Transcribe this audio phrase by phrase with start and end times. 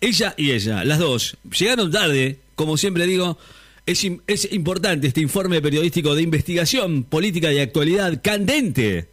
[0.00, 3.38] Ella y ella, las dos, llegaron tarde, como siempre digo,
[3.86, 9.08] es, im- es importante este informe periodístico de investigación política y actualidad candente,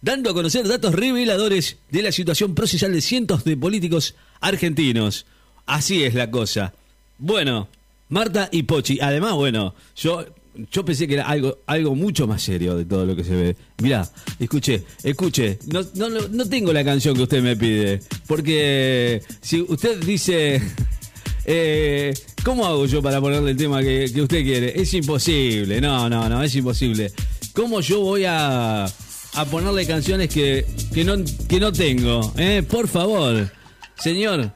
[0.00, 5.26] dando a conocer datos reveladores de la situación procesal de cientos de políticos argentinos.
[5.66, 6.72] Así es la cosa.
[7.18, 7.68] Bueno,
[8.08, 10.24] Marta y Pochi, además, bueno, yo
[10.70, 13.56] yo pensé que era algo algo mucho más serio de todo lo que se ve.
[13.82, 19.60] Mirá, escuche, escuche, no, no, no- tengo la canción que usted me pide, porque si
[19.62, 20.60] usted dice,
[21.44, 24.80] eh, ¿cómo hago yo para ponerle el tema que, que usted quiere?
[24.80, 27.12] Es imposible, no, no, no, es imposible.
[27.52, 31.14] ¿Cómo yo voy a, a ponerle canciones que, que, no,
[31.48, 32.32] que no tengo?
[32.36, 32.62] eh?
[32.68, 33.50] Por favor,
[33.98, 34.52] señor,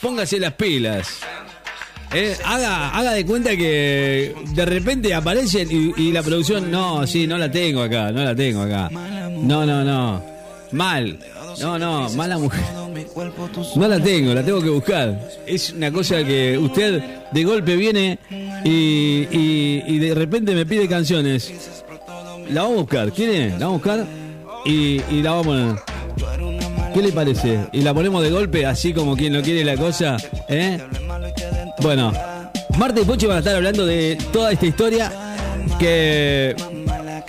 [0.00, 1.08] póngase las pilas.
[2.14, 7.38] Eh, haga, haga de cuenta que de repente aparecen y, la producción, no, sí, no
[7.38, 8.90] la tengo acá, no la tengo acá.
[8.90, 10.22] No, no, no.
[10.72, 11.18] Mal.
[11.60, 12.62] No, no, mala mujer.
[13.76, 15.28] No la tengo, la tengo que buscar.
[15.46, 18.18] Es una cosa que usted de golpe viene
[18.64, 21.52] y, y- y de repente me pide canciones.
[22.50, 23.50] La vamos a buscar, ¿quiere?
[23.50, 24.06] La vamos a buscar
[24.64, 26.92] y, y la vamos a poner.
[26.94, 27.58] ¿Qué le parece?
[27.72, 30.16] Y la ponemos de golpe, así como quien no quiere la cosa,
[30.48, 30.78] ¿eh?
[31.82, 32.12] Bueno,
[32.78, 35.12] Marta y Pochi van a estar hablando de toda esta historia
[35.80, 36.54] que,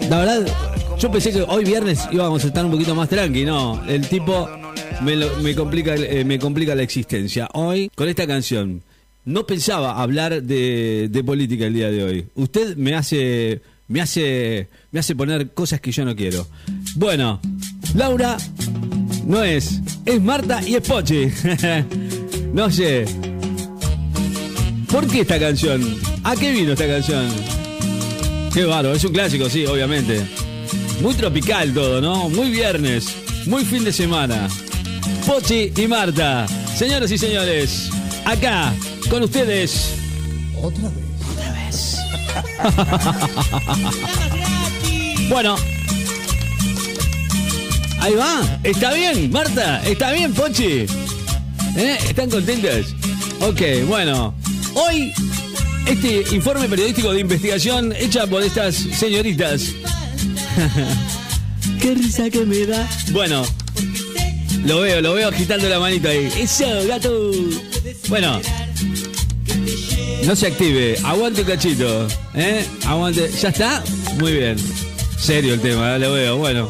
[0.08, 0.46] la verdad,
[1.00, 4.48] yo pensé que hoy viernes íbamos a estar un poquito más tranqui, no, el tipo
[5.02, 7.50] me, complica, eh, me complica la existencia.
[7.54, 8.84] Hoy, con esta canción,
[9.26, 12.28] no pensaba hablar de, de política el día de hoy.
[12.36, 16.48] Usted me hace, me hace, me hace poner cosas que yo no quiero.
[16.96, 17.42] Bueno,
[17.96, 18.38] Laura
[19.26, 21.28] no es, es Marta y es Pochi.
[22.54, 23.33] no sé.
[24.94, 25.82] ¿Por qué esta canción?
[26.24, 27.28] ¿A qué vino esta canción?
[28.54, 30.24] Qué bárbaro, es un clásico, sí, obviamente.
[31.02, 32.30] Muy tropical todo, ¿no?
[32.30, 33.08] Muy viernes,
[33.48, 34.48] muy fin de semana.
[35.26, 37.90] Pochi y Marta, señoras y señores,
[38.24, 38.72] acá
[39.10, 39.96] con ustedes.
[40.62, 40.92] Otra
[41.54, 41.98] vez.
[45.30, 45.56] Bueno.
[48.00, 48.60] Ahí va.
[48.62, 49.82] ¿Está bien, Marta?
[49.88, 50.86] ¿Está bien, Pochi?
[51.78, 51.98] ¿Eh?
[52.08, 52.94] ¿Están contentas?
[53.40, 54.36] Ok, bueno.
[54.76, 55.14] Hoy,
[55.86, 59.70] este informe periodístico de investigación hecha por estas señoritas.
[61.82, 62.88] Qué risa que me da.
[63.12, 63.46] Bueno,
[64.66, 66.30] lo veo, lo veo agitando la manita ahí.
[66.38, 67.32] Eso, gato.
[68.08, 68.42] Bueno,
[70.26, 70.98] no se active.
[71.04, 72.08] Aguante un cachito.
[72.34, 72.66] ¿Eh?
[72.86, 73.30] Aguante.
[73.42, 73.84] ¿Ya está?
[74.18, 74.58] Muy bien.
[75.20, 76.00] Serio el tema, ¿eh?
[76.00, 76.38] lo veo.
[76.38, 76.70] Bueno,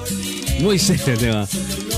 [0.60, 1.48] muy serio el tema.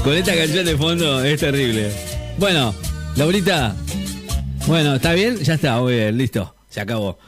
[0.04, 1.92] Con esta canción de fondo es terrible.
[2.38, 2.76] Bueno,
[3.16, 3.76] Laurita.
[4.68, 5.38] Bueno, ¿está bien?
[5.38, 6.56] Ya está, muy bien, listo.
[6.70, 7.20] Se acabó.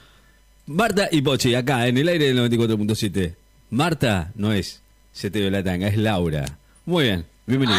[0.66, 3.36] Marta y Pochi, acá en el aire del 94.7.
[3.70, 4.82] Marta no es
[5.12, 6.46] Se te ve la tanga, es Laura.
[6.86, 7.78] Muy bien, bienvenido.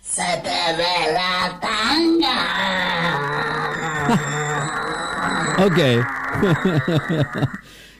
[0.00, 2.36] Se te ve la tanga.
[5.58, 5.78] Ok.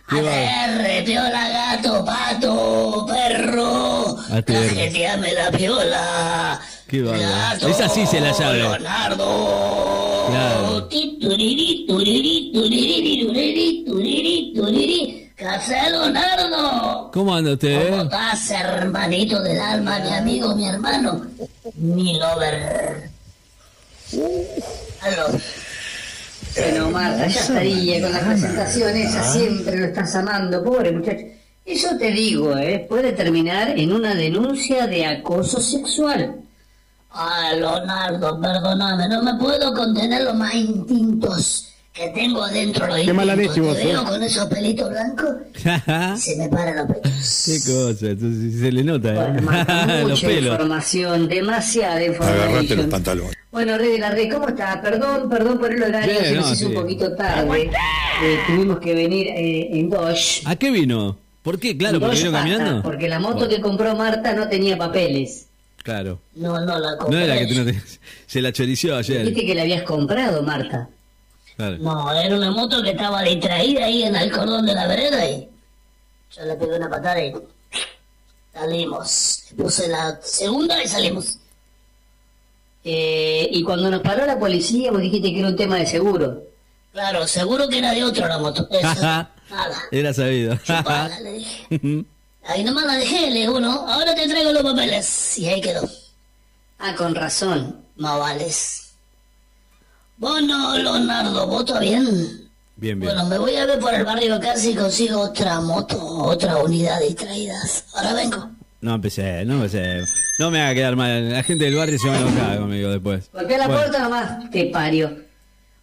[0.09, 4.17] Aterre, piola, gato, pato, perro.
[4.47, 6.61] Cajeteame la piola.
[6.87, 7.03] Qué.
[7.03, 8.59] Gato, Esa sí se la sabe.
[8.59, 10.27] Leonardo.
[10.29, 10.85] Claro.
[10.87, 15.33] Ti, turiri, turiri, turiri, turiri, turiri, turiri.
[15.37, 17.11] ¿Qué hace, Leonardo?
[17.13, 17.91] ¿Cómo anda usted?
[17.91, 18.05] ¿Cómo eh?
[18.05, 21.27] estás, hermanito del alma, mi amigo, mi hermano?
[21.75, 23.11] Mi lover.
[25.03, 25.27] Aló.
[26.57, 31.25] Bueno, Marta, ya estaría con las presentaciones, ya siempre lo estás amando, pobre muchacho.
[31.65, 32.87] Eso te digo, ¿eh?
[32.89, 36.37] Puede terminar en una denuncia de acoso sexual.
[37.11, 42.87] Ay, Leonardo, perdóname, no me puedo contener los más instintos que tengo adentro.
[42.87, 44.05] Los Qué mala leche vos, veo eh.
[44.05, 45.37] con esos pelitos blancos
[46.17, 47.43] y se me paran los pelos.
[47.47, 49.53] Qué cosa, entonces se le nota, Bueno,
[49.89, 50.01] ¿eh?
[50.03, 50.53] Los mucha pelos.
[50.53, 52.43] información, demasiada información.
[52.49, 53.37] Agarrate los pantalones.
[53.51, 54.81] Bueno, Rey de la Rey, ¿cómo está?
[54.83, 56.65] Perdón, perdón por el horario, Bien, se nos no, hizo sí.
[56.67, 57.71] un poquito tarde.
[58.23, 60.43] Eh, tuvimos que venir eh, en Dodge.
[60.45, 61.17] ¿A qué vino?
[61.43, 61.77] ¿Por qué?
[61.77, 62.83] Claro, porque vino caminando.
[62.83, 65.47] Porque la moto Bueno, que compró Marta no tenía papeles.
[65.83, 66.19] Claro.
[66.35, 67.25] No, no la No compré.
[67.25, 68.01] era que tú no tenías.
[68.27, 69.25] Se la chorició ayer.
[69.25, 70.89] Viste que la habías comprado, Marta.
[71.57, 71.79] Claro.
[71.79, 75.49] No, era una moto que estaba distraída ahí en el cordón de la vereda y
[76.37, 77.35] yo le pegué una patada y
[78.53, 79.45] salimos.
[79.57, 81.39] Puse la segunda y salimos.
[82.85, 86.43] Eh, y cuando nos paró la policía, vos dijiste que era un tema de seguro.
[86.93, 88.69] Claro, seguro que era de otro la moto.
[88.71, 89.29] Eso, nada.
[89.91, 90.57] Era sabido.
[90.57, 92.05] Chupala, le dije.
[92.45, 95.39] Ahí nomás la dejé, le digo, no, ahora te traigo los papeles.
[95.39, 95.89] Y ahí quedó.
[96.79, 97.83] Ah, con razón.
[97.97, 98.86] No vales.
[100.19, 102.05] Vos no, Leonardo, vos está bien.
[102.77, 103.01] Bien, bien.
[103.01, 107.01] Bueno, me voy a ver por el barrio acá si consigo otra moto, otra unidad
[107.01, 107.85] distraídas.
[107.95, 108.51] Ahora vengo.
[108.81, 110.01] No empecé, no empecé.
[110.39, 111.31] No me haga quedar mal.
[111.33, 113.31] La gente del barrio se va a enojar conmigo después.
[113.33, 115.19] Golpea la Bueno, puerta nomás, te pario.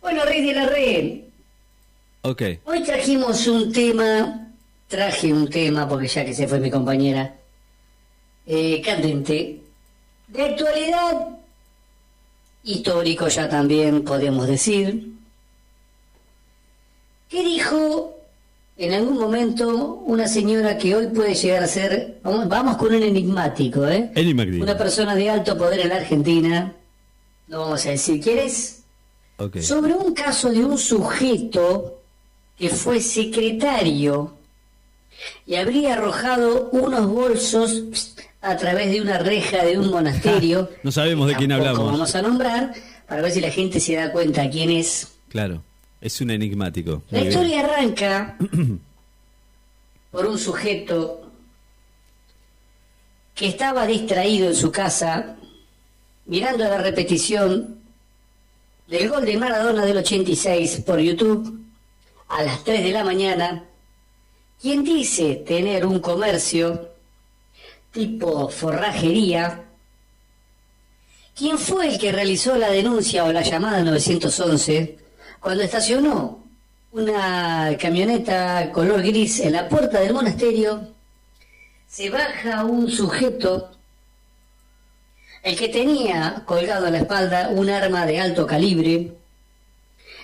[0.02, 1.12] Bueno, Rey de la Red,
[2.22, 2.42] Ok.
[2.66, 4.48] hoy trajimos un tema,
[4.88, 7.36] traje un tema, porque ya que se fue mi compañera,
[8.46, 9.62] eh, candente,
[10.28, 11.30] de actualidad,
[12.64, 15.12] histórico ya también podemos decir,
[17.30, 18.16] que dijo
[18.78, 23.04] en algún momento una señora que hoy puede llegar a ser, vamos, vamos con un
[23.04, 24.12] enigmático, ¿eh?
[24.16, 24.64] Enigmático.
[24.64, 26.74] Una persona de alto poder en la Argentina,
[27.48, 28.84] no vamos a decir quién es,
[29.38, 29.60] Ok.
[29.60, 32.00] sobre un caso de un sujeto
[32.58, 34.34] que fue secretario
[35.46, 38.13] y habría arrojado unos bolsos
[38.44, 40.70] a través de una reja de un monasterio.
[40.84, 41.92] No sabemos de quién hablamos.
[41.92, 42.74] Vamos a nombrar
[43.08, 45.08] para ver si la gente se da cuenta quién es.
[45.30, 45.64] Claro.
[46.02, 47.04] Es un enigmático.
[47.10, 47.32] La bien.
[47.32, 48.38] historia arranca
[50.12, 51.32] por un sujeto
[53.34, 55.38] que estaba distraído en su casa
[56.26, 57.78] mirando la repetición
[58.88, 61.62] del gol de Maradona del 86 por YouTube
[62.28, 63.64] a las 3 de la mañana,
[64.62, 66.93] quien dice tener un comercio
[67.94, 69.64] tipo forrajería,
[71.36, 74.98] quien fue el que realizó la denuncia o la llamada 911
[75.40, 76.44] cuando estacionó
[76.92, 80.90] una camioneta color gris en la puerta del monasterio,
[81.88, 83.72] se baja un sujeto,
[85.44, 89.12] el que tenía colgado a la espalda un arma de alto calibre,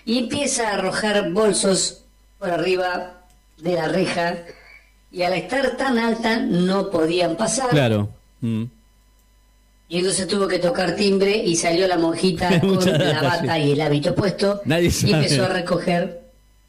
[0.06, 2.04] y empieza a arrojar bolsos
[2.40, 3.26] por arriba
[3.58, 4.38] de la reja,
[5.12, 7.70] y al estar tan alta no podían pasar.
[7.70, 8.10] Claro.
[8.42, 8.66] Mm.
[9.90, 13.82] Y entonces tuvo que tocar timbre y salió la monjita con la bata y el
[13.82, 16.22] hábito puesto Nadie y empezó a recoger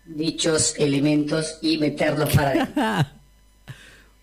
[0.06, 2.82] dichos elementos y meterlos para adentro.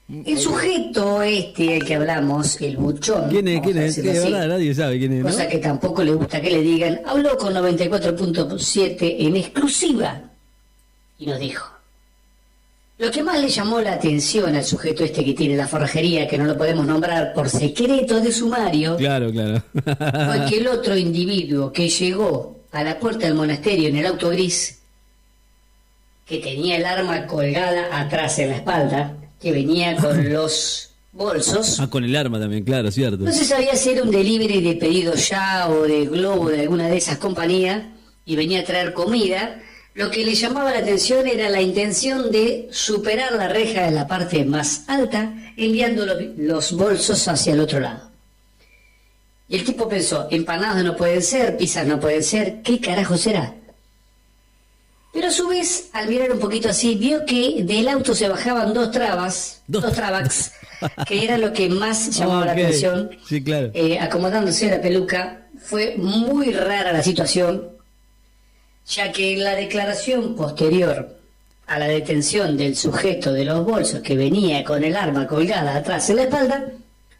[0.09, 3.59] El sujeto este del que hablamos, el buchón, ¿Quién es?
[3.59, 3.97] ¿Quién es?
[3.97, 5.29] así, verdad nadie sabe quién es, ¿no?
[5.29, 10.21] cosa que tampoco le gusta que le digan, habló con 94.7 en exclusiva
[11.19, 11.76] y nos dijo.
[12.99, 16.37] Lo que más le llamó la atención al sujeto este que tiene la forrajería, que
[16.37, 19.61] no lo podemos nombrar por secreto de sumario, Claro, claro.
[19.73, 24.29] fue que el otro individuo que llegó a la puerta del monasterio en el auto
[24.29, 24.79] gris,
[26.25, 31.87] que tenía el arma colgada atrás en la espalda, que venía con los bolsos, ah,
[31.89, 33.23] con el arma también, claro, cierto.
[33.23, 36.87] no se sabía si era un delivery de pedido ya o de Globo de alguna
[36.87, 37.83] de esas compañías
[38.25, 39.61] y venía a traer comida.
[39.97, 44.05] Lo que le llamaba la atención era la intención de superar la reja en la
[44.07, 48.11] parte más alta, enviando lo- los bolsos hacia el otro lado.
[49.49, 53.55] Y el tipo pensó, empanadas no pueden ser, pizzas no pueden ser, ¿qué carajo será?
[55.13, 58.75] Pero a su vez, al mirar un poquito así, vio que del auto se bajaban
[58.75, 60.51] dos trabas, Dos- dos, trabax,
[61.07, 63.09] que era lo que más llamaba la atención.
[63.27, 63.71] sí, claro.
[63.73, 67.71] Eh, acomodándose la peluca, fue muy rara la situación,
[68.89, 71.15] ya que en la declaración posterior
[71.67, 76.09] a la detención del sujeto de los bolsos que venía con el arma colgada atrás
[76.09, 76.71] en la espalda,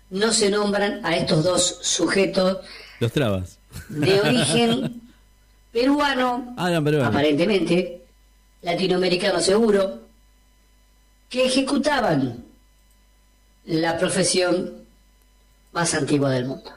[0.09, 2.59] no se nombran a estos dos sujetos
[3.01, 3.59] Los trabas.
[3.89, 5.01] de origen
[5.73, 7.09] peruano, Ah, eran peruanos.
[7.13, 8.01] aparentemente,
[8.61, 9.99] latinoamericano seguro,
[11.29, 12.45] que ejecutaban
[13.65, 14.73] la profesión
[15.73, 16.71] más antigua del mundo.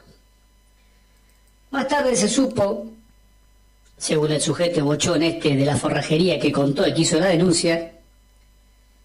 [1.71, 2.87] Más tarde se supo,
[4.01, 7.91] según el sujeto bochón este de la forrajería que contó y que hizo la denuncia,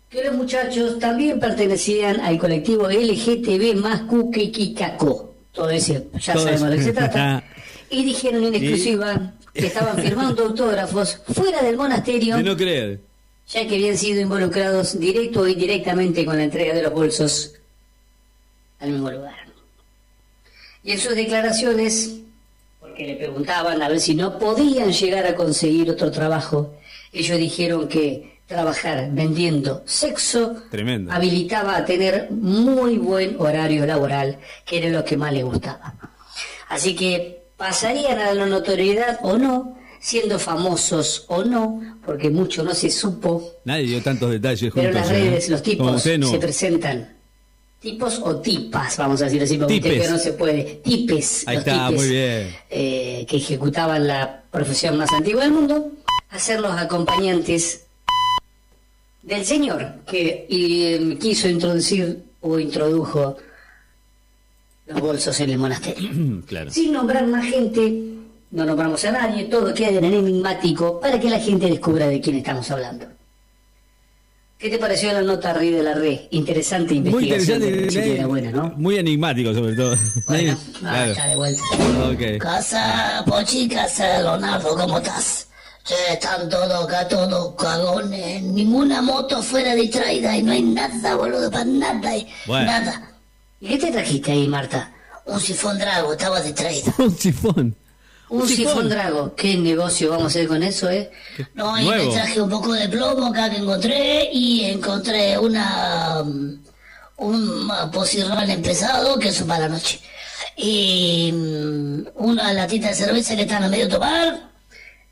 [0.08, 5.34] que los muchachos también pertenecían al colectivo LGTB más Kikako.
[5.52, 7.44] Todo eso, ya Todo sabemos de qué se trata.
[7.90, 13.00] Y dijeron en exclusiva que estaban firmando autógrafos fuera del monasterio, De no creer.
[13.48, 17.52] ya que habían sido involucrados directo o indirectamente con la entrega de los bolsos
[18.80, 19.36] al mismo lugar.
[20.82, 22.20] Y en sus declaraciones,
[22.96, 26.74] porque le preguntaban a ver si no podían llegar a conseguir otro trabajo,
[27.12, 31.12] ellos dijeron que trabajar vendiendo sexo Tremendo.
[31.12, 35.94] habilitaba a tener muy buen horario laboral, que era lo que más les gustaba.
[36.70, 42.72] Así que pasarían a la notoriedad o no, siendo famosos o no, porque mucho no
[42.74, 44.88] se supo, Nadie dio tantos detalles pero juntos.
[44.88, 45.12] en las ¿eh?
[45.30, 46.30] redes los Como tipos no.
[46.30, 47.15] se presentan.
[47.80, 49.98] Tipos o tipas, vamos a decir así, porque Tipes.
[49.98, 50.64] usted no se puede.
[50.82, 51.46] Tipes.
[51.46, 52.56] Ahí los está, tipes, muy bien.
[52.70, 55.92] eh, que ejecutaban la profesión más antigua del mundo,
[56.30, 57.84] a ser los acompañantes
[59.22, 63.36] del señor que eh, quiso introducir o introdujo
[64.86, 66.42] los bolsos en el monasterio.
[66.46, 66.70] claro.
[66.70, 68.14] Sin nombrar más gente,
[68.52, 72.20] no nombramos a nadie, todo queda en el enigmático para que la gente descubra de
[72.20, 73.06] quién estamos hablando.
[74.58, 76.20] ¿Qué te pareció la nota arriba de la red?
[76.30, 77.62] Interesante Muy investigación.
[77.62, 78.14] interesante.
[78.14, 78.72] de buena, ¿no?
[78.76, 79.94] Muy enigmático, sobre todo.
[80.26, 81.12] Bueno, Claro.
[81.14, 81.62] ya de vuelta.
[82.10, 82.38] Ok.
[82.40, 85.48] Casa, Pochi, casa, Leonardo, ¿cómo estás?
[85.84, 88.42] Che, están todos acá, todos cagones.
[88.42, 92.16] Ninguna moto fuera distraída y no hay nada, boludo, para nada.
[92.16, 92.64] y- Bueno.
[92.66, 93.10] Nada.
[93.60, 94.90] ¿Y qué te trajiste ahí, Marta?
[95.26, 96.94] Un sifón drago, estaba distraída.
[96.98, 97.76] Un sifón.
[98.28, 98.72] Un, Un sifón.
[98.72, 98.88] sifón.
[98.88, 99.34] drago.
[99.34, 101.10] ¿Qué negocio vamos a hacer con eso, eh?
[101.54, 106.58] No, y me traje un poco de plomo acá que encontré y encontré una um,
[107.18, 110.00] un posirral empezado que es para la noche.
[110.56, 114.50] Y mm, una latita de cerveza que están a medio tomar.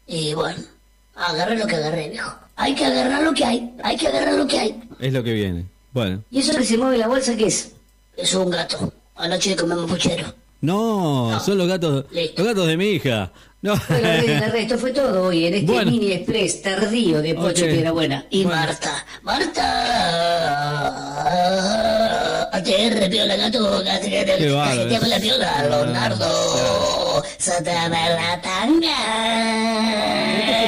[0.07, 0.63] Y bueno,
[1.15, 2.35] agarré lo que agarré, viejo.
[2.57, 4.81] Hay que agarrar lo que hay, hay que agarrar lo que hay.
[5.01, 5.65] Es lo que viene.
[5.93, 6.23] Bueno.
[6.31, 7.73] ¿Y eso que se mueve la bolsa qué es?
[8.17, 8.93] Es un gato.
[9.17, 10.35] Anoche comemos puchero.
[10.65, 12.43] No, son los gatos, Listo.
[12.43, 13.31] los gatos de mi hija.
[13.63, 13.75] No.
[13.75, 15.91] Esto fue todo hoy en este Bueno.
[15.91, 17.71] mini express tardío de Pocho Ok.
[17.71, 18.27] Piedra Buena.
[18.31, 18.61] Y Bueno.
[18.61, 19.07] Marta,
[21.25, 23.85] Marta, ATR, piola, gato, Qué
[24.55, 28.97] cajeteame la piola, Leonardo, sátame la tanga.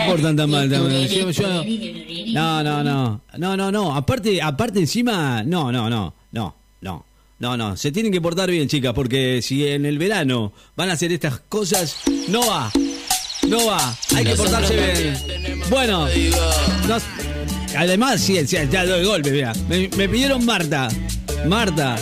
[0.04, 1.06] se portan tan mal también?
[1.08, 1.64] Yo- yo-
[2.32, 3.20] No, no, no.
[3.36, 3.94] No, no, no.
[3.94, 7.04] Aparte, aparte encima, no, no, no, no, no.
[7.38, 10.94] No, no, se tienen que portar bien, chicas, porque si en el verano van a
[10.94, 11.96] hacer estas cosas,
[12.28, 12.72] no va.
[13.46, 13.96] No va.
[14.14, 15.60] Hay que portarse bien.
[15.68, 16.08] Bueno,
[16.88, 16.96] no-
[17.76, 19.52] además, sí, sí, ya doy golpe, mira.
[19.68, 20.88] Me, me pidieron Marta.
[21.46, 21.96] Marta.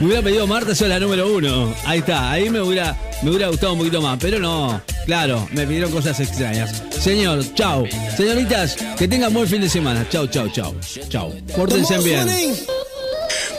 [0.00, 1.72] Me hubiera pedido Marta, soy la número uno.
[1.84, 4.18] Ahí está, ahí me hubiera, me hubiera gustado un poquito más.
[4.20, 6.82] Pero no, claro, me pidieron cosas extrañas.
[6.90, 7.86] Señor, chau.
[8.16, 10.04] Señoritas, que tengan buen fin de semana.
[10.10, 10.74] Chau, chau, chau.
[11.08, 11.32] Chau.
[11.56, 12.26] Pórtense bien.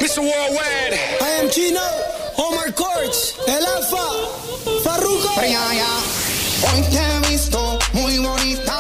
[0.04, 0.20] Mr.
[0.20, 1.00] Worldwide.
[1.22, 1.80] I am Chino,
[2.38, 4.04] Omar Courts, El Alfa,
[4.84, 5.30] Farruko.
[5.40, 8.73] Hoy te he visto muy bonito.